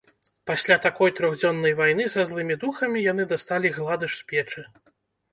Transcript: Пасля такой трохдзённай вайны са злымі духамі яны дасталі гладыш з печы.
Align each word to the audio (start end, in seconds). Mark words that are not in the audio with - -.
Пасля 0.51 0.75
такой 0.85 1.09
трохдзённай 1.17 1.75
вайны 1.79 2.07
са 2.13 2.23
злымі 2.29 2.55
духамі 2.63 3.03
яны 3.11 3.27
дасталі 3.35 3.71
гладыш 3.77 4.17
з 4.23 4.25
печы. 4.33 4.65